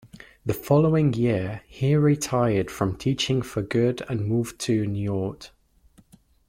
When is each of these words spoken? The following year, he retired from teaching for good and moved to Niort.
The 0.47 0.55
following 0.55 1.13
year, 1.13 1.61
he 1.67 1.95
retired 1.95 2.71
from 2.71 2.97
teaching 2.97 3.43
for 3.43 3.61
good 3.61 4.01
and 4.09 4.25
moved 4.25 4.57
to 4.61 4.87
Niort. 4.87 5.51